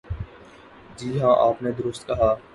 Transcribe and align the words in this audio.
جی 0.97 1.21
ہاں، 1.21 1.35
آپ 1.39 1.63
نے 1.63 1.71
درست 1.71 2.07
کہا۔ 2.07 2.35